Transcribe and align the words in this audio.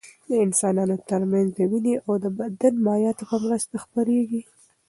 د 0.27 0.31
انسانانو 0.45 0.95
تر 1.09 1.21
منځ 1.31 1.47
د 1.57 1.59
وینې 1.71 1.95
او 2.05 2.13
بدن 2.39 2.73
مایعاتو 2.85 3.23
په 3.29 3.37
مرسته 3.45 3.75
خپرېږي. 3.85 4.41